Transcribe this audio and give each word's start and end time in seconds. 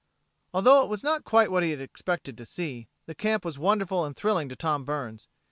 Although 0.51 0.81
it 0.81 0.89
was 0.89 1.03
not 1.03 1.23
quite 1.25 1.51
what 1.51 1.61
he 1.61 1.69
had 1.69 1.79
expected 1.79 2.35
to 2.35 2.43
see, 2.43 2.87
the 3.05 3.13
camp 3.13 3.45
was 3.45 3.59
wonderful 3.59 4.03
and 4.03 4.15
thrilling 4.17 4.49
to 4.49 4.55
Tom 4.55 4.83
Burns. 4.83 5.27